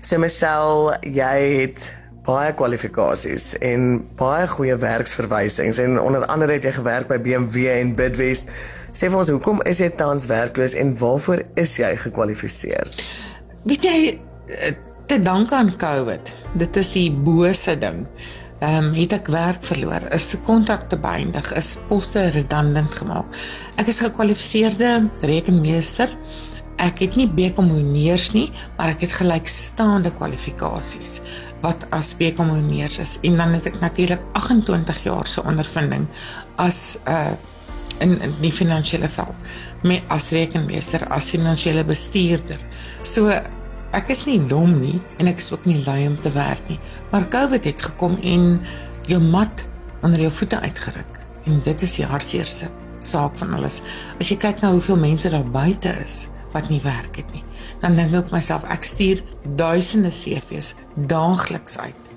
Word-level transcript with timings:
So 0.00 0.18
Michelle, 0.22 0.96
jy 1.02 1.36
het 1.60 1.92
baie 2.26 2.52
kwalifikasies 2.58 3.52
en 3.64 4.00
baie 4.18 4.46
goeie 4.50 4.74
werksverwysings 4.82 5.78
en 5.82 6.00
onder 6.00 6.26
andere 6.32 6.58
het 6.58 6.66
jy 6.66 6.72
gewerk 6.80 7.10
by 7.10 7.18
BMW 7.22 7.68
en 7.76 7.94
Bidwest. 7.98 8.50
Sê 8.96 9.10
vir 9.10 9.20
ons, 9.20 9.30
hoekom 9.30 9.62
is 9.68 9.82
jy 9.82 9.90
tans 9.98 10.26
werkloos 10.30 10.74
en 10.78 10.94
waarvoor 10.98 11.44
is 11.60 11.76
jy 11.78 11.92
gekwalifiseer? 12.06 12.90
Weet 13.66 13.86
jy 13.86 13.98
eh, 14.10 14.74
te 15.06 15.20
danke 15.22 15.54
aan 15.54 15.76
COVID. 15.78 16.32
Dit 16.58 16.76
is 16.80 16.90
die 16.96 17.10
bose 17.10 17.76
ding. 17.78 18.04
Ehm 18.56 18.88
um, 18.88 18.92
het 18.96 19.12
ek 19.12 19.26
werk 19.28 19.64
verloor, 19.68 20.06
is 20.16 20.30
kontrakte 20.46 20.96
beëindig, 20.96 21.50
is 21.60 21.74
poste 21.90 22.22
redundant 22.32 22.94
gemaak. 22.96 23.36
Ek 23.76 23.90
is 23.92 24.00
gekwalifiseerde 24.00 25.10
rekenmeester. 25.28 26.14
Ek 26.82 27.00
het 27.00 27.16
nie 27.16 27.28
bekommoneers 27.28 28.30
nie, 28.36 28.50
maar 28.76 28.92
ek 28.92 29.06
het 29.06 29.16
gelykstaande 29.16 30.12
kwalifikasies 30.18 31.20
wat 31.64 31.86
as 31.96 32.12
bekommoneers 32.18 32.98
is 33.00 33.16
en 33.24 33.36
dan 33.40 33.56
het 33.56 33.66
ek 33.70 33.80
natuurlik 33.80 34.20
28 34.36 35.02
jaar 35.06 35.26
se 35.26 35.42
ondervinding 35.42 36.04
as 36.56 36.98
'n 37.06 37.10
uh, 37.10 37.36
in, 37.98 38.16
in 38.20 38.34
die 38.42 38.52
finansiële 38.52 39.08
veld 39.08 39.52
met 39.86 40.02
as 40.12 40.30
rekenmeester, 40.34 41.06
as 41.12 41.30
finansiële 41.30 41.84
bestuurder. 41.86 42.60
So 43.06 43.32
ek 43.96 44.10
is 44.12 44.24
nie 44.28 44.40
dom 44.50 44.78
nie 44.80 44.98
en 45.20 45.30
ek 45.30 45.40
is 45.40 45.52
ook 45.54 45.64
nie 45.68 45.78
lui 45.86 46.06
om 46.08 46.16
te 46.20 46.32
werk 46.34 46.62
nie. 46.68 46.78
Maar 47.12 47.28
COVID 47.32 47.64
het 47.64 47.86
gekom 47.90 48.18
en 48.22 48.60
jou 49.08 49.20
mat 49.22 49.64
onder 50.02 50.20
jou 50.20 50.32
voete 50.32 50.60
uitgeruk 50.60 51.22
en 51.46 51.60
dit 51.64 51.82
is 51.82 51.94
die 52.00 52.06
hartseerste 52.06 52.68
saak 52.98 53.36
van 53.38 53.54
alles. 53.54 53.82
As 54.20 54.30
jy 54.32 54.36
kyk 54.40 54.60
na 54.60 54.72
hoeveel 54.74 54.98
mense 54.98 55.30
daar 55.30 55.46
buite 55.46 55.92
is 56.02 56.26
wat 56.56 56.70
nie 56.72 56.80
werk 56.84 57.20
het 57.20 57.28
nie, 57.36 57.44
dan 57.84 57.98
dink 57.98 58.14
ek 58.16 58.32
myself 58.34 58.64
ek 58.72 58.86
stuur 58.86 59.22
duisende 59.60 60.12
CV's 60.14 60.74
daagliks 60.94 61.78
uit. 61.78 62.10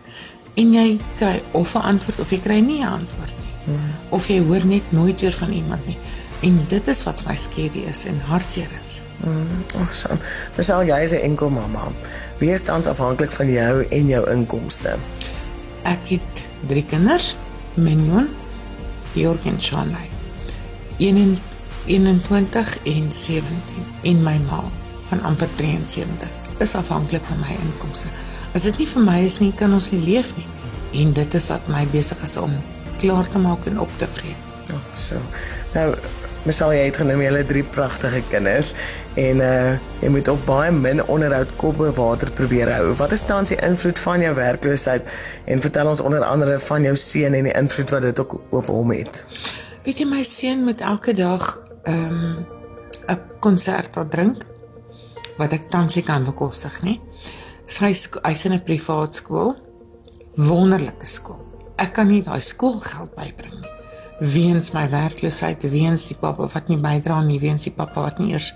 En 0.59 0.73
jy 0.73 0.87
kry 1.19 1.37
of 1.51 1.75
'n 1.75 1.85
antwoord 1.93 2.19
of 2.19 2.31
jy 2.31 2.39
kry 2.39 2.59
nie 2.59 2.81
'n 2.83 3.03
antwoord 3.03 3.35
nie. 3.43 3.53
Hmm. 3.65 3.91
Of 4.09 4.27
jy 4.27 4.39
hoor 4.39 4.65
net 4.65 4.91
nooit 4.91 5.21
weer 5.21 5.31
van 5.31 5.51
iemand 5.51 5.85
nie. 5.85 5.97
En 6.41 6.65
dit 6.67 6.87
is 6.87 7.03
wat 7.03 7.25
my 7.27 7.35
skedie 7.35 7.83
is 7.83 8.05
en 8.05 8.19
hartseer 8.19 8.71
is. 8.79 9.01
Mm, 9.23 9.63
awesome. 9.75 10.17
Dis 10.55 10.69
al 10.71 10.85
jy 10.87 10.99
is 11.03 11.11
'n 11.11 11.23
enkel 11.23 11.49
mamma. 11.49 11.91
Wie 12.39 12.51
is 12.51 12.63
tans 12.63 12.87
afhanklik 12.87 13.31
van 13.31 13.51
jou 13.51 13.85
en 13.89 14.07
jou 14.07 14.29
inkomste? 14.31 14.95
Ek 15.83 16.07
het 16.07 16.47
3 16.67 16.85
kinders, 16.85 17.35
Menyon, 17.75 18.29
Georg 19.13 19.45
en 19.45 19.61
Shanley. 19.61 20.09
21 21.89 22.77
en 22.85 23.11
17 23.11 23.43
en 24.11 24.23
my 24.23 24.35
ma 24.45 24.61
van 25.09 25.21
amper 25.25 25.49
73 25.55 26.29
is 26.61 26.75
afhanklik 26.75 27.25
van 27.25 27.39
my 27.41 27.55
inkomste. 27.63 28.11
As 28.53 28.67
dit 28.67 28.77
nie 28.77 28.87
vir 28.91 29.05
my 29.05 29.17
is 29.25 29.39
nie, 29.41 29.49
kan 29.57 29.73
ons 29.73 29.89
nie 29.93 30.01
leef 30.03 30.29
nie. 30.37 30.45
En 31.01 31.13
dit 31.17 31.33
is 31.33 31.47
wat 31.49 31.65
my 31.71 31.81
besig 31.89 32.21
is 32.25 32.37
om 32.37 32.53
klaar 33.01 33.29
te 33.29 33.41
maak 33.41 33.65
en 33.69 33.79
op 33.81 33.91
te 33.97 34.07
vreet. 34.19 34.47
Ja, 34.69 34.77
oh, 34.77 34.81
so. 34.93 35.21
Nou 35.73 35.93
Mesal 36.47 36.71
jy 36.71 36.85
het 36.85 36.97
genoem 37.01 37.19
jy 37.19 37.31
het 37.35 37.49
drie 37.49 37.65
pragtige 37.67 38.21
kinders 38.31 38.69
en 39.19 39.41
uh 39.43 39.73
jy 39.99 40.11
moet 40.13 40.29
op 40.31 40.45
baie 40.47 40.71
min 40.71 41.01
onderhoud 41.11 41.51
kop 41.59 41.81
bo 41.81 41.91
water 41.97 42.31
probeer 42.31 42.71
hou. 42.71 42.93
Wat 43.01 43.11
is 43.11 43.25
tans 43.27 43.51
die 43.51 43.57
invloed 43.65 43.99
van 43.99 44.23
jou 44.23 44.31
werkloosheid 44.37 45.09
en 45.51 45.59
vertel 45.59 45.89
ons 45.91 46.01
onder 46.05 46.23
andere 46.23 46.59
van 46.69 46.85
jou 46.87 46.95
seun 46.95 47.35
en 47.35 47.49
die 47.49 47.55
invloed 47.59 47.91
wat 47.91 48.07
dit 48.07 48.21
ook 48.23 48.37
op 48.61 48.69
hom 48.71 48.93
het. 48.95 49.25
Weet 49.83 49.99
jy 49.99 50.07
my 50.07 50.23
seun 50.23 50.63
moet 50.69 50.85
elke 50.85 51.17
dag 51.17 51.57
ehm 51.83 52.13
um, 52.13 52.45
'n 53.09 53.19
konsert 53.39 53.93
daar 53.93 54.07
drink 54.07 54.45
wat 55.37 55.53
ek 55.53 55.69
tans 55.69 55.95
nie 55.95 56.03
kan 56.03 56.23
bekostig 56.23 56.81
nie. 56.83 56.99
Sy 57.65 57.85
hy's 57.85 58.45
in 58.45 58.53
'n 58.53 58.63
privaat 58.63 59.13
skool. 59.13 59.55
Wonderlike 60.35 61.07
skool. 61.07 61.45
Ek 61.77 61.93
kan 61.93 62.07
nie 62.07 62.23
daai 62.23 62.41
skoolgeld 62.41 63.15
bybring 63.15 63.65
weens 64.19 64.73
my 64.75 64.89
werkloosheid, 64.91 65.63
weens 65.71 66.07
die 66.07 66.17
pappa 66.19 66.47
wat 66.51 66.67
nie 66.67 66.77
bydra 66.77 67.21
nie, 67.23 67.39
weens 67.39 67.63
die 67.63 67.75
pappa 67.75 68.01
wat 68.01 68.19
nie 68.19 68.33
eers 68.33 68.53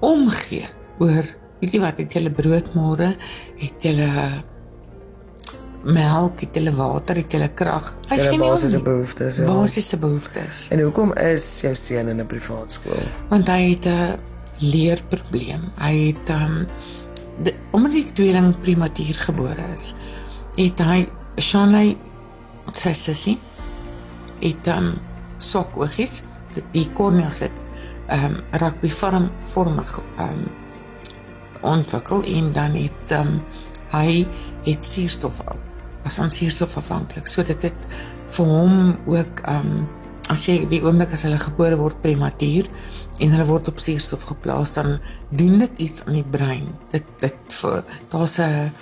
omgee 0.00 0.68
oor 1.02 1.24
weet 1.60 1.72
jy 1.72 1.80
wat 1.80 1.98
het 2.02 2.12
julle 2.12 2.30
brood 2.30 2.74
môre, 2.76 3.14
het 3.60 3.82
julle 3.82 4.08
melk, 5.86 6.40
het 6.42 6.56
julle 6.58 6.72
water, 6.74 7.20
het 7.20 7.32
julle 7.32 7.48
krag. 7.54 7.92
Hy 8.10 8.18
het 8.20 8.38
basiese 8.40 8.82
behoeftes. 8.82 9.38
Ja. 9.38 9.46
Basiese 9.50 9.98
behoeftes. 10.02 10.66
En 10.74 10.82
hoekom 10.82 11.12
is 11.22 11.44
jou 11.62 11.74
seun 11.74 12.08
in 12.08 12.20
'n 12.20 12.26
privaat 12.26 12.72
skool? 12.72 13.02
Want 13.28 13.48
hy 13.48 13.70
het 13.70 13.86
'n 13.86 14.18
leerprobleem. 14.58 15.70
Hy 15.78 15.94
het 16.06 16.30
um 16.30 16.66
de, 17.42 17.54
omdat 17.70 17.92
die 17.92 18.12
tweeling 18.12 18.60
prematuur 18.60 19.14
gebore 19.14 19.64
is, 19.74 19.94
het 20.56 20.78
hy 20.78 21.08
Shanley 21.36 21.96
sy 22.72 22.92
sussie 22.92 23.36
het 24.40 24.68
um 24.72 24.96
sok 25.38 25.76
oogies 25.76 26.22
die 26.72 26.86
korneels 26.96 27.42
het 27.44 27.52
um 28.12 28.40
rugby 28.62 28.90
vorm 28.90 29.30
vormig 29.52 29.98
um 30.22 30.46
ontwikkel 31.66 32.24
en 32.24 32.52
dan 32.56 32.76
het 32.78 33.12
um 33.16 33.40
hy 33.92 34.26
het 34.66 34.84
suurstof 34.84 35.40
af 35.46 35.75
was 36.06 36.18
aan 36.22 36.32
suurstof 36.32 36.78
afhanklik 36.82 37.28
so 37.30 37.44
dit 37.46 37.68
het 37.68 37.88
vir 38.36 38.52
hom 38.52 38.96
ook 39.10 39.44
um 39.52 39.86
as 40.32 40.48
jy 40.48 40.64
die 40.66 40.80
oomblik 40.82 41.12
as 41.14 41.22
hulle 41.22 41.38
gebore 41.38 41.76
word 41.78 42.00
prematuur 42.02 42.66
en 43.22 43.34
hulle 43.34 43.46
word 43.46 43.68
op 43.70 43.78
suurstof 43.78 44.24
geplaas 44.32 44.74
dan 44.78 44.96
doen 45.30 45.60
dit 45.62 45.84
iets 45.86 46.02
aan 46.06 46.18
die 46.18 46.30
brein 46.38 46.72
dit 46.94 47.12
dit 47.22 47.60
vir 47.60 47.84
daar's 48.10 48.38
'n 48.40 48.72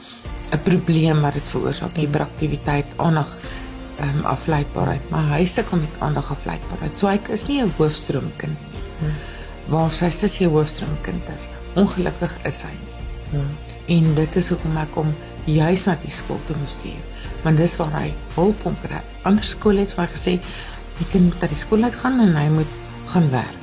'n 0.54 0.62
probleem 0.64 1.20
wat 1.20 1.34
dit 1.34 1.48
veroorsaak 1.48 1.96
hiperaktiwiteit 1.96 2.94
aandag 2.96 3.30
um, 4.00 4.24
afleidbaarheid, 4.24 5.10
maar 5.10 5.28
hy 5.34 5.44
sukkel 5.48 5.82
met 5.82 6.00
aandag 6.04 6.30
afleidbaarheid. 6.34 6.98
So 6.98 7.10
hy 7.10 7.18
is 7.34 7.46
nie 7.48 7.62
'n 7.62 7.72
hoofstroomkind 7.78 8.58
nie. 8.58 8.82
Hmm. 8.98 9.14
Waar 9.68 9.90
sy 9.90 10.10
sussie 10.10 10.48
hoofstroomkind 10.48 11.28
is. 11.34 11.48
Ongelukkig 11.74 12.38
is 12.44 12.62
hy 12.62 12.72
nie. 12.72 12.93
Hmm. 13.34 13.56
En 13.96 14.14
dit 14.14 14.36
is 14.36 14.48
hoekom 14.52 14.76
ek 14.80 14.94
hom 14.94 15.10
juis 15.50 15.86
na 15.86 15.96
die 16.02 16.12
skool 16.14 16.40
toe 16.48 16.56
moes 16.56 16.78
stuur. 16.78 17.02
Want 17.44 17.60
dis 17.60 17.76
waar 17.80 17.92
hy 17.98 18.14
hulp 18.36 18.62
kon 18.62 18.76
kry. 18.82 19.02
Ander 19.28 19.44
skole 19.44 19.84
het 19.84 19.92
vir 19.94 20.04
my 20.04 20.08
gesê 20.12 20.38
jy 20.98 21.08
kan 21.10 21.26
na 21.28 21.50
die 21.50 21.58
skool 21.58 21.84
uit 21.84 21.96
gaan 22.00 22.20
en 22.22 22.36
hy 22.38 22.48
moet 22.54 22.78
gaan 23.10 23.30
werk. 23.32 23.60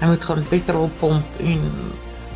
Hy 0.00 0.08
moet 0.10 0.24
gaan 0.24 0.42
petrol 0.50 0.88
pomp 0.98 1.36
en 1.44 1.68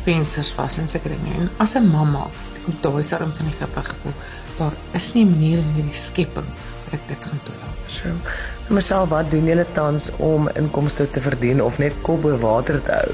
vensters 0.05 0.53
vas 0.55 0.77
en 0.79 0.87
sulke 0.91 1.11
dinge. 1.11 1.33
En 1.35 1.49
as 1.59 1.75
'n 1.75 1.89
mamma, 1.91 2.29
ek 2.55 2.63
kom 2.63 2.75
daai 2.81 3.03
sarm 3.03 3.35
van 3.35 3.45
die 3.45 3.53
gevoel, 3.53 4.13
daar 4.57 4.73
is 4.93 5.13
nie 5.13 5.25
'n 5.25 5.31
manier 5.31 5.57
in 5.57 5.73
hierdie 5.75 5.93
skepping 5.93 6.47
dat 6.85 6.93
ek 6.93 7.07
dit 7.07 7.25
gaan 7.25 7.39
toelaat. 7.43 7.77
So, 7.85 8.07
myself 8.69 9.09
wat 9.09 9.31
doen 9.31 9.45
julle 9.45 9.65
tans 9.71 10.11
om 10.17 10.49
inkomste 10.49 11.09
te 11.09 11.21
verdien 11.21 11.61
of 11.61 11.79
net 11.79 11.93
kop 12.01 12.21
bo 12.21 12.37
water 12.37 12.81
te 12.83 12.91
hou? 12.91 13.13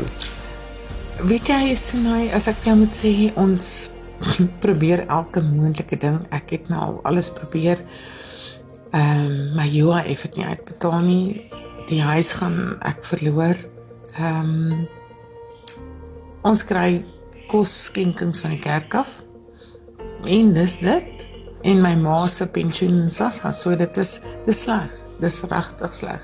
Weet 1.24 1.48
jy 1.48 1.70
is 1.72 1.86
my 1.96 2.26
as 2.36 2.50
ek 2.52 2.66
jou 2.68 2.74
moet 2.76 2.92
sê 2.92 3.10
ons 3.40 3.68
probeer 4.64 5.06
elke 5.08 5.40
moontlike 5.40 5.96
ding. 6.02 6.18
Ek 6.36 6.52
het 6.52 6.68
nou 6.68 6.82
al 6.84 6.98
alles 7.08 7.30
probeer. 7.32 7.80
Ehm 8.92 9.30
um, 9.30 9.38
my 9.56 9.64
Joa 9.72 10.02
het 10.04 10.36
nie 10.36 10.44
uitbetaal 10.44 11.00
nie. 11.06 11.46
Die 11.88 12.02
huis 12.04 12.34
gaan 12.42 12.76
ek 12.84 13.08
verloor. 13.08 13.56
Ehm 14.18 14.52
um, 14.52 14.84
ons 16.44 16.66
kry 16.68 17.00
kos 17.48 17.72
skenkings 17.86 18.44
van 18.44 18.58
die 18.58 18.60
kerk 18.60 19.00
af. 19.06 19.16
En 20.28 20.52
dis 20.60 20.76
dit 20.84 21.26
en 21.64 21.82
my 21.88 21.96
ma 22.04 22.20
se 22.28 22.50
pensioen 22.52 23.08
sassa 23.08 23.56
so 23.56 23.76
dit 23.80 23.98
is 24.04 24.18
dis 24.44 24.64
sleg 24.66 24.92
dis 25.24 25.44
regtig 25.48 25.94
sleg 25.96 26.24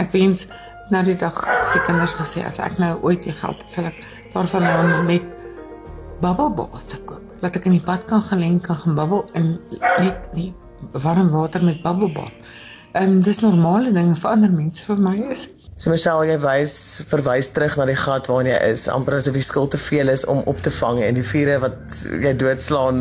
ek 0.00 0.12
wens 0.16 0.46
nou 0.90 1.02
die 1.06 1.16
dag 1.16 1.38
die 1.72 1.84
kinders 1.86 2.16
gesê 2.18 2.44
as 2.46 2.58
ek 2.62 2.78
nou 2.82 2.96
ooit 3.02 3.22
die 3.22 3.36
geld 3.36 3.62
het 3.62 3.70
sal 3.70 3.90
ek 3.92 4.02
daarvan 4.34 4.66
nou 4.66 5.02
met 5.06 5.24
bubble 6.22 6.50
bath 6.58 6.88
te 6.88 6.98
koop 7.06 7.42
laat 7.42 7.56
ek 7.58 7.70
in 7.70 7.78
die 7.78 7.86
bad 7.86 8.04
kan 8.10 8.22
gelê 8.26 8.50
kan 8.66 8.78
gaan 8.82 8.98
bubbel 8.98 9.24
en 9.38 9.56
net 10.02 10.28
nie 10.34 10.52
warm 10.92 11.30
water 11.30 11.64
met 11.64 11.82
bubble 11.82 12.12
bath 12.12 12.52
en 12.92 13.18
um, 13.18 13.22
dis 13.24 13.40
normale 13.40 13.92
dinge 13.92 14.16
vir 14.16 14.30
ander 14.30 14.52
mense 14.52 14.84
vir 14.86 15.00
my 15.00 15.16
is 15.30 15.48
So 15.82 15.90
Michelle, 15.90 16.26
jy 16.28 16.36
wys 16.38 16.74
verwys 17.10 17.48
terug 17.50 17.74
na 17.80 17.86
die 17.88 17.96
gat 17.98 18.28
waarin 18.30 18.52
jy 18.52 18.58
is, 18.70 18.84
amper 18.92 19.16
asof 19.16 19.34
die 19.34 19.42
skuld 19.42 19.72
te 19.74 19.80
veel 19.80 20.12
is 20.12 20.22
om 20.30 20.44
op 20.46 20.60
te 20.62 20.70
vang 20.70 21.00
en 21.02 21.16
die 21.16 21.24
vure 21.26 21.56
wat 21.64 21.96
jy 22.22 22.30
doodslaan 22.38 23.00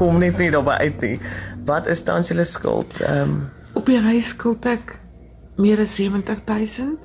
kom 0.00 0.16
net 0.22 0.38
nie 0.40 0.48
daarby 0.54 0.78
uit 0.86 1.04
nie. 1.04 1.18
Wat 1.68 1.90
is 1.90 2.06
dan 2.06 2.24
julle 2.24 2.46
skuld? 2.48 3.02
Ehm 3.02 3.34
um... 3.34 3.36
op 3.76 3.90
die 3.90 3.98
huis 4.00 4.30
skuld 4.32 4.64
ek 4.70 4.94
meer 5.58 5.82
as 5.82 5.94
70000. 5.98 6.98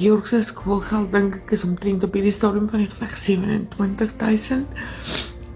Georg 0.00 0.28
se 0.30 0.40
skoolgeld 0.42 1.10
dink 1.12 1.42
ek 1.42 1.52
is 1.56 1.64
omtrent 1.66 2.04
op 2.06 2.14
hierdie 2.16 2.34
stadium 2.34 2.68
van 2.72 2.82
die 2.82 2.88
geveg 2.90 3.16
27000. 3.16 4.80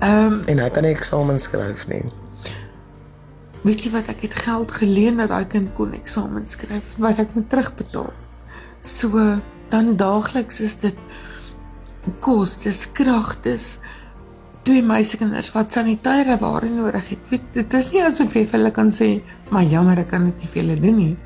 Ehm 0.05 0.33
um, 0.33 0.43
en 0.51 0.61
hy 0.61 0.69
kan 0.71 0.85
nie 0.85 0.93
eksamen 0.95 1.41
skryf 1.41 1.87
nie. 1.89 2.05
Weet 3.65 3.87
jy 3.87 3.95
wat 3.95 4.11
ek 4.13 4.27
het 4.27 4.37
geld 4.45 4.75
geleen 4.77 5.23
dat 5.23 5.33
hy 5.33 5.45
kan 5.49 5.71
kon 5.77 5.95
eksamen 5.97 6.47
skryf 6.51 6.95
wat 7.01 7.23
ek 7.23 7.33
moet 7.35 7.49
terugbetaal. 7.49 8.13
So 8.85 9.23
dan 9.73 9.95
daagliks 9.97 10.61
is 10.61 10.77
dit 10.83 10.99
kos, 12.21 12.59
dis 12.63 12.85
krag, 12.93 13.39
dis 13.47 13.79
twee 14.65 14.83
meisiekinders 14.85 15.53
wat 15.57 15.73
sanitêre 15.73 16.37
ware 16.41 16.69
nodig 16.69 17.15
het. 17.15 17.31
Weet, 17.31 17.49
dit 17.57 17.79
is 17.81 17.91
nie 17.93 18.03
asof 18.05 18.37
jy 18.37 18.45
vir 18.45 18.59
hulle 18.59 18.73
kan 18.73 18.91
sê, 18.91 19.23
"Maar 19.51 19.65
jammer, 19.65 19.99
ek 19.99 20.11
kan 20.11 20.25
dit 20.25 20.39
nie 20.41 20.49
vir 20.53 20.63
julle 20.63 20.81
doen 20.81 20.97
nie." 20.97 21.17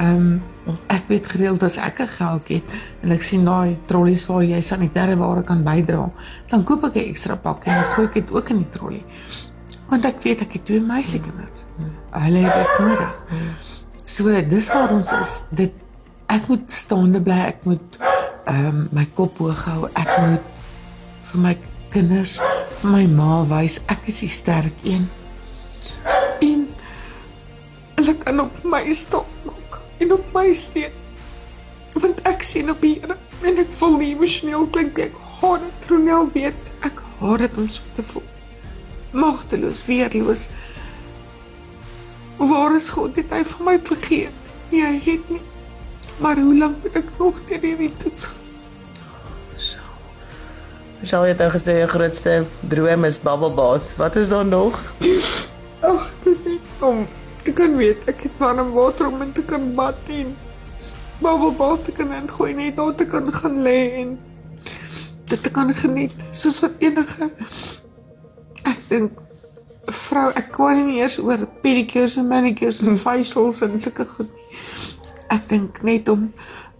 Ehm 0.00 0.40
um, 0.66 0.78
ek 0.86 1.08
weet 1.10 1.26
gereeld 1.26 1.62
as 1.66 1.76
ek 1.76 2.00
'n 2.00 2.08
geld 2.08 2.48
het 2.48 2.72
en 3.02 3.10
ek 3.12 3.22
sien 3.22 3.44
daai 3.44 3.76
trollies 3.86 4.26
waar 4.26 4.42
jy 4.42 4.60
sanitêre 4.62 5.16
ware 5.16 5.42
kan 5.42 5.64
bydra, 5.64 6.10
dan 6.48 6.64
koop 6.64 6.84
ek 6.84 6.94
'n 6.96 7.08
ekstra 7.10 7.36
pak 7.36 7.66
en 7.66 7.84
gooi 7.92 8.06
ek 8.06 8.14
dit 8.14 8.30
ook 8.30 8.48
in 8.48 8.56
die 8.56 8.70
trollie. 8.70 9.04
Want 9.88 10.04
ek 10.04 10.22
weet 10.22 10.40
ek 10.40 10.52
het 10.52 10.64
twee 10.64 10.80
meisiekinders. 10.80 11.60
Hulle 12.10 12.38
het 12.38 12.54
dit 12.54 12.86
nodig. 12.86 13.26
So 14.04 14.42
dis 14.48 14.72
waar 14.72 14.90
ons 14.90 15.12
is. 15.12 15.42
Dit 15.50 15.72
ek 16.26 16.48
moet 16.48 16.70
staande 16.70 17.20
bly, 17.20 17.38
ek 17.54 17.64
moet 17.64 17.98
ehm 18.46 18.66
um, 18.66 18.88
my 18.92 19.06
kop 19.14 19.38
hoog 19.38 19.64
hou. 19.64 19.88
Ek 19.94 20.10
moet 20.20 20.46
vir 21.30 21.40
my 21.40 21.54
kinders, 21.90 22.38
vir 22.80 22.90
my 22.90 23.06
ma 23.06 23.44
wys 23.44 23.80
ek 23.86 24.06
is 24.06 24.20
die 24.20 24.28
sterk 24.28 24.84
een. 24.84 25.08
En 26.40 26.68
hulle 27.96 28.14
kan 28.14 28.40
op 28.40 28.64
my 28.64 28.92
staan 28.92 29.26
en 30.00 30.12
op 30.16 30.24
my 30.34 30.52
steun. 30.56 30.96
Want 32.00 32.20
ek 32.28 32.44
sien 32.46 32.70
op 32.70 32.82
hier 32.86 33.16
en 33.42 33.60
ek 33.60 33.70
voel 33.80 33.96
nie 34.00 34.10
emosioneel 34.14 34.66
klink 34.74 34.98
ek 35.02 35.16
haat 35.40 35.64
dit 35.64 35.88
Ronel 35.90 36.28
weet 36.34 36.68
ek 36.86 37.00
haat 37.20 37.44
dit 37.44 37.60
om 37.60 37.68
so 37.72 37.96
te 37.96 38.04
voel. 38.12 38.26
Magteloos, 39.10 39.82
weerloos. 39.88 40.46
Waar 42.38 42.76
is 42.76 42.88
God 42.94 43.18
het 43.18 43.32
hy 43.34 43.42
van 43.52 43.66
my 43.66 43.76
vergeet? 43.84 44.50
Nee, 44.70 44.84
hy 44.86 45.00
het 45.04 45.32
nie. 45.34 45.42
Maar 46.22 46.38
hoe 46.38 46.56
lank 46.56 46.82
moet 46.84 46.96
ek 47.00 47.08
nog 47.18 47.40
teen 47.48 47.64
hierdie 47.64 47.92
toets? 48.00 48.30
So. 49.56 49.82
Sal 51.02 51.26
jy 51.26 51.34
dan 51.36 51.52
gesê 51.52 51.78
jou 51.80 51.88
grootste 51.90 52.34
droom 52.68 53.06
is 53.08 53.18
bubble 53.24 53.50
bath? 53.56 53.96
Wat 53.96 54.16
is 54.20 54.28
daar 54.32 54.46
nog? 54.46 54.76
Ag, 55.80 56.10
dis 56.24 56.44
net 56.44 56.84
om 56.84 57.06
Ek 57.40 57.54
kan 57.56 57.76
weet 57.76 58.04
ek 58.10 58.26
het 58.28 58.38
warm 58.38 58.72
water 58.76 59.08
om 59.08 59.22
in 59.24 59.32
te 59.32 59.42
kan 59.42 59.74
bad 59.74 59.96
en 60.12 60.36
bubble 61.20 61.52
bath 61.56 61.84
te 61.84 61.92
kan 61.92 62.12
ingooi 62.12 62.52
net 62.54 62.76
daar 62.76 62.94
te 62.94 63.06
kan 63.06 63.32
gaan 63.32 63.62
lê 63.62 63.78
en 64.02 64.18
dit 65.24 65.42
te 65.42 65.50
kan 65.50 65.74
geniet 65.74 66.22
soos 66.30 66.60
wat 66.64 66.84
enige 66.84 67.28
ek 68.68 68.78
dink 68.88 69.18
vrou 70.04 70.28
ek 70.38 70.48
kon 70.54 70.80
nie 70.86 71.00
eers 71.00 71.18
oor 71.22 71.44
pedicures 71.64 72.16
en 72.20 72.28
manicures 72.30 72.80
en 72.84 73.00
facials 73.00 73.60
en 73.66 73.76
sulke 73.82 74.06
goed 74.14 74.32
ek 75.30 75.48
dink 75.52 75.82
net 75.86 76.08
om 76.08 76.30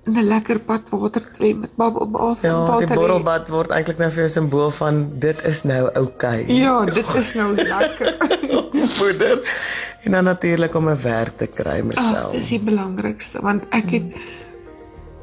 in 0.09 0.17
'n 0.17 0.27
lekker 0.29 0.59
bad 0.67 0.89
water 0.89 1.21
te 1.21 1.43
lê 1.45 1.53
met 1.55 1.77
bubble 1.77 2.06
bath 2.06 2.41
ja, 2.41 2.56
en 2.56 2.87
die 2.87 2.97
borrelbad 2.97 3.49
word 3.49 3.71
eintlik 3.77 3.99
nou 4.01 4.11
vir 4.11 4.25
jou 4.25 4.33
simbool 4.33 4.71
van 4.71 5.11
dit 5.21 5.45
is 5.45 5.63
nou 5.63 5.83
oukei. 5.93 6.41
Okay. 6.43 6.56
Ja, 6.56 6.85
dit 6.85 7.15
is 7.15 7.35
nou 7.35 7.55
lekker. 7.55 8.17
Moeder. 8.99 9.45
En 10.02 10.12
dan 10.12 10.25
natuurlik 10.25 10.75
om 10.75 10.88
'n 10.88 11.02
werk 11.02 11.37
te 11.37 11.47
kry 11.47 11.81
myself. 11.81 12.32
Dit 12.32 12.41
is 12.41 12.49
die 12.49 12.61
belangrikste 12.61 13.41
want 13.43 13.64
ek 13.69 13.91
het 13.91 14.17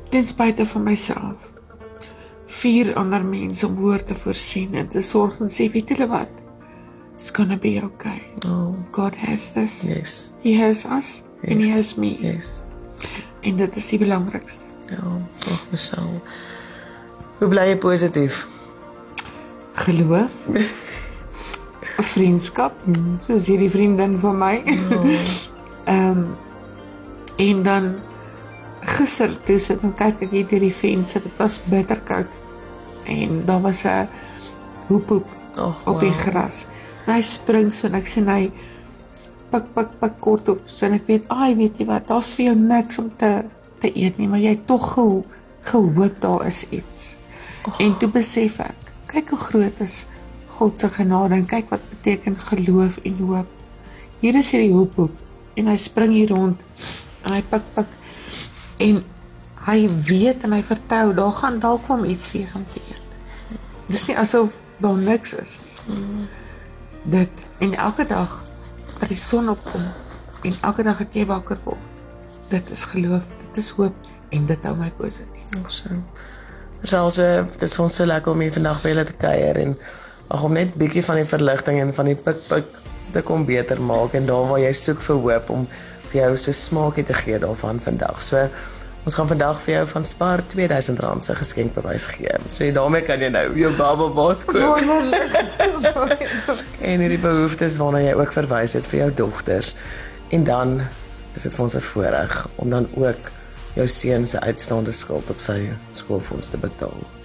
ten 0.10 0.24
spyte 0.24 0.66
van 0.66 0.84
myself 0.84 1.52
vier 2.46 2.96
ander 2.96 3.24
mense 3.26 3.68
om 3.68 3.76
woord 3.76 4.08
te 4.08 4.16
voorsien 4.16 4.74
en 4.74 4.88
te 4.88 5.02
sorg 5.02 5.40
en 5.44 5.50
sê 5.52 5.68
weet 5.72 5.90
julle 5.90 6.08
wat? 6.08 6.30
It's 7.16 7.32
going 7.32 7.50
to 7.50 7.58
be 7.58 7.82
okay. 7.84 8.22
Oh, 8.46 8.76
God 8.92 9.16
has 9.16 9.52
this. 9.52 9.82
Yes. 9.84 10.32
He 10.44 10.54
has 10.62 10.86
us 10.86 11.24
yes. 11.42 11.52
and 11.52 11.64
he 11.64 11.70
has 11.72 11.96
me. 11.96 12.18
Yes. 12.22 12.62
En 13.42 13.58
dit 13.58 13.76
is 13.76 13.88
die 13.90 14.00
belangrikste. 14.00 14.66
Ja, 14.90 15.02
tog 15.38 15.66
myself. 15.72 16.36
Hoe 17.40 17.50
bly 17.50 17.68
jy 17.70 17.78
positief? 17.78 18.48
Geloof. 19.74 20.32
vriendskap 22.18 22.76
soos 23.26 23.48
hierdie 23.50 23.72
vriendin 23.72 24.18
van 24.22 24.42
my. 24.42 24.56
Ehm 25.88 26.10
um, 26.10 26.28
en 27.38 27.60
dan 27.62 27.92
gister 28.98 29.30
toe 29.46 29.60
sit 29.62 29.84
en 29.86 29.92
kyk 29.94 30.24
ek 30.26 30.32
hier 30.34 30.48
deur 30.50 30.64
die 30.66 30.74
venster. 30.74 31.22
Dit 31.22 31.36
was 31.38 31.60
bitterkoud. 31.70 32.32
En 33.06 33.44
daar 33.46 33.62
was 33.62 33.84
'n 33.86 34.10
hoep 34.88 35.10
hoep 35.10 35.28
oh, 35.58 35.76
op 35.86 36.00
die 36.00 36.10
wow. 36.10 36.24
gras. 36.26 36.66
En 37.06 37.14
hy 37.14 37.22
spring 37.22 37.74
so 37.74 37.88
en 37.88 37.96
ek 37.96 38.08
sien 38.08 38.28
hy 38.28 38.50
pik 39.52 39.70
pik 39.76 39.94
pik 40.00 40.20
kort 40.20 40.50
op. 40.50 40.62
So 40.66 40.86
en 40.86 40.94
ek 40.94 41.08
weet, 41.08 41.28
"Ag, 41.28 41.56
weet 41.56 41.78
jy 41.78 41.86
wat? 41.86 42.08
Daar's 42.08 42.34
vir 42.34 42.46
jou 42.46 42.56
niks 42.56 42.98
om 42.98 43.12
te 43.16 43.44
te 43.80 43.92
eet 43.94 44.18
nie, 44.18 44.28
maar 44.28 44.42
jy 44.42 44.60
tog 44.66 44.94
gehoop, 44.94 45.28
gehoop 45.62 46.22
daar 46.22 46.46
is 46.46 46.66
iets." 46.70 47.16
Oh. 47.68 47.74
En 47.80 47.98
toe 47.98 48.10
besef 48.10 48.60
ek, 48.60 48.94
kyk 49.06 49.30
hoe 49.30 49.40
groot 49.40 49.80
is 49.80 50.06
God 50.58 50.80
se 50.80 50.90
genade 50.90 51.38
en 51.38 51.46
kyk 51.46 51.70
wat 51.70 51.84
beteken 51.90 52.40
geloof 52.50 52.98
en 53.06 53.18
hoop. 53.20 53.50
Hier 54.20 54.36
is 54.36 54.50
hierdie 54.52 54.74
hoop 54.74 55.12
en 55.58 55.70
hy 55.70 55.78
spring 55.78 56.14
hier 56.16 56.34
rond 56.34 56.62
en 57.26 57.36
hy 57.36 57.44
pik 57.52 57.68
pik 57.76 57.94
en 58.88 59.04
hy 59.68 59.78
weet 60.08 60.46
en 60.48 60.56
hy 60.56 60.64
vertrou 60.66 61.12
daar 61.18 61.36
gaan 61.42 61.60
dalk 61.62 61.86
van 61.90 62.06
iets 62.06 62.32
wees 62.34 62.56
om 62.58 62.66
te 62.74 62.82
eet. 62.82 63.60
Dis 63.92 64.08
nie 64.10 64.18
asof 64.18 64.56
daar 64.82 64.98
niks 64.98 65.36
is 65.38 65.60
nie. 65.66 66.26
Dit 67.18 67.44
en 67.64 67.74
elke 67.74 68.06
dag 68.10 68.40
dat 68.98 69.10
die 69.10 69.20
son 69.20 69.50
opkom 69.54 69.86
en 70.48 70.58
elke 70.62 70.86
dag 70.88 71.04
dat 71.04 71.14
jy 71.14 71.26
wakker 71.30 71.60
word. 71.66 71.86
Dit 72.50 72.70
is 72.72 72.88
geloof, 72.94 73.26
dit 73.46 73.62
is 73.62 73.70
hoop 73.78 74.10
en 74.34 74.46
dit 74.50 74.66
hou 74.66 74.76
my 74.80 74.90
positief. 74.98 75.46
Awesome. 75.62 76.02
Selfs 76.88 77.18
dit 77.22 77.62
is 77.66 77.80
ons 77.82 78.02
so 78.02 78.06
lekker 78.06 78.34
om 78.34 78.42
hier 78.46 78.54
vandag 78.54 78.82
by 78.84 78.94
julle 78.94 79.08
te 79.08 79.18
kuier 79.22 79.62
en 79.66 79.78
ag 80.28 80.44
om 80.44 80.54
net 80.54 80.76
bietjie 80.76 81.04
van 81.04 81.22
die 81.22 81.28
verligting 81.28 81.80
en 81.82 81.94
van 81.94 82.06
die 82.12 82.16
pik 82.16 82.42
pik 82.50 82.82
te 83.14 83.22
kom 83.22 83.46
beter 83.48 83.80
maak 83.82 84.16
en 84.18 84.26
daar 84.28 84.50
waar 84.50 84.60
jy 84.60 84.74
soek 84.76 85.02
vir 85.06 85.22
hoop 85.24 85.50
om 85.54 85.68
vir 86.12 86.22
jou 86.22 86.34
so 86.38 86.56
smaakie 86.56 87.06
te 87.08 87.16
gee 87.16 87.40
daarvan 87.40 87.80
vandag. 87.84 88.20
So 88.24 88.48
ons 89.08 89.16
gaan 89.16 89.30
vandag 89.30 89.62
vir 89.64 89.74
jou 89.74 89.86
van 89.94 90.06
Spar 90.06 90.44
R2000 90.44 91.24
se 91.24 91.36
geskenkbewys 91.36 92.10
gee. 92.12 92.36
So 92.52 92.68
daarmee 92.76 93.06
kan 93.08 93.24
jy 93.24 93.32
nou 93.32 93.46
jou 93.56 93.72
bubble 93.78 94.10
bath 94.16 94.44
koop. 94.46 94.78
en 96.92 97.06
hierdie 97.06 97.22
behoeftes 97.24 97.80
waarna 97.80 98.04
jy 98.04 98.16
ook 98.20 98.36
verwys 98.36 98.76
het 98.76 98.88
vir 98.92 99.06
jou 99.06 99.12
dogters. 99.24 99.76
En 100.36 100.44
dan 100.44 100.82
is 101.36 101.48
dit 101.48 101.56
vir 101.56 101.64
ons 101.64 101.76
'n 101.76 101.88
voorreg 101.94 102.48
om 102.56 102.70
dan 102.70 102.90
ook 102.96 103.32
jou 103.76 103.88
seun 103.88 104.28
se 104.28 104.40
uitstaande 104.40 104.92
skuld 104.92 105.30
op 105.30 105.40
sy 105.40 105.70
skoolfonds 105.92 106.50
te 106.50 106.58
betaal. 106.58 107.17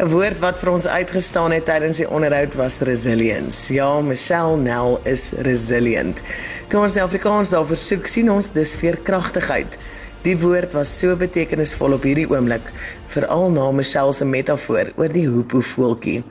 'n 0.00 0.08
Woord 0.08 0.38
wat 0.40 0.56
vir 0.56 0.70
ons 0.72 0.86
uitgestaan 0.86 1.52
het 1.52 1.66
tydens 1.68 1.98
die 2.00 2.08
onderhoud 2.08 2.54
was 2.56 2.78
resilience. 2.78 3.74
Ja, 3.74 4.00
Michelle 4.00 4.56
Nel 4.56 5.00
is 5.04 5.30
resilient. 5.44 6.22
Toe 6.68 6.80
ons 6.80 6.96
die 6.96 7.02
Afrikaans 7.02 7.52
daarvoor 7.52 7.76
soek, 7.76 8.06
sien 8.06 8.30
ons 8.32 8.48
dis 8.56 8.76
veerkragtigheid. 8.80 9.76
Die 10.24 10.36
woord 10.38 10.72
was 10.72 10.98
so 10.98 11.16
betekenisvol 11.16 11.92
op 11.92 12.08
hierdie 12.08 12.28
oomblik, 12.30 12.72
veral 13.06 13.50
na 13.50 13.70
Michelle 13.70 14.12
se 14.12 14.24
metafoor 14.24 14.94
oor 14.96 15.12
die 15.12 15.28
hoepoevoeltjie. 15.28 16.22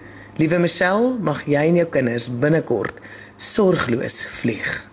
Liewe 0.42 0.58
Michelle, 0.58 1.18
mag 1.20 1.46
jy 1.46 1.68
en 1.70 1.84
jou 1.84 1.90
kinders 1.92 2.32
binnekort 2.34 2.98
sorgloos 3.38 4.26
vlieg. 4.42 4.91